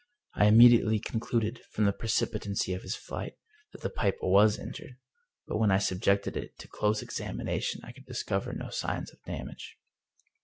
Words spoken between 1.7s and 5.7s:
the precipitancy of his flight, that the pipe was injured. But when